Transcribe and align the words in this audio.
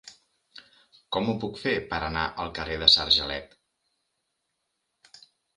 Com 1.15 1.27
ho 1.27 1.35
puc 1.43 1.59
fer 1.65 1.73
per 1.93 1.99
anar 2.07 2.23
al 2.45 2.51
carrer 2.61 2.79
de 2.85 2.89
Sargelet? 2.95 3.57